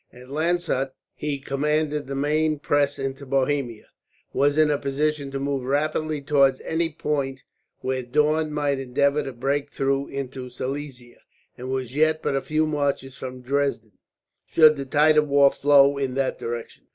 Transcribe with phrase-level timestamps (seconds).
[0.11, 3.89] At Landshut he commanded the main pass into Bohemia,
[4.33, 7.43] was in a position to move rapidly towards any point
[7.81, 11.17] where Daun might endeavour to break through into Silesia,
[11.55, 13.99] and was yet but a few marches from Dresden,
[14.47, 16.87] should the tide of war flow in that direction.